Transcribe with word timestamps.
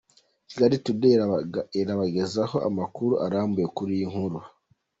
Kigali 0.49 0.75
Today 0.85 1.15
irabagezaho 1.81 2.57
amakuru 2.69 3.13
arambuye 3.25 3.67
kuri 3.77 3.91
iyi 3.97 4.07
nkuru. 4.11 4.39